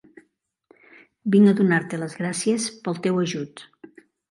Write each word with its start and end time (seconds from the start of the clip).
Vinc 1.35 1.51
a 1.51 1.53
donar-te 1.59 2.01
les 2.05 2.17
gràcies 2.23 2.67
pel 2.89 3.01
teu 3.07 3.23
ajut. 3.27 3.67